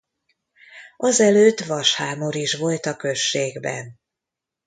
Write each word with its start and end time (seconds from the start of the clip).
Azelőtt 0.97 1.59
vashámor 1.65 2.35
is 2.35 2.53
volt 2.53 2.85
a 2.85 2.95
községben. 2.95 3.99